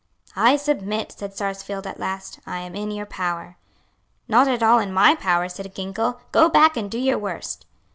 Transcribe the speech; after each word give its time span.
"I 0.35 0.55
submit," 0.55 1.11
said 1.11 1.37
Sarsfield, 1.37 1.85
at 1.85 1.99
last: 1.99 2.39
"I 2.47 2.57
am 2.61 2.73
in 2.73 2.89
your 2.89 3.05
power." 3.05 3.57
"Not 4.27 4.47
at 4.47 4.63
all 4.63 4.79
in 4.79 4.91
my 4.91 5.13
power," 5.13 5.47
said 5.47 5.75
Ginkell, 5.75 6.19
"go 6.31 6.49
back 6.49 6.75
and 6.75 6.89
do 6.89 6.97
your 6.97 7.19
worst." 7.19 7.67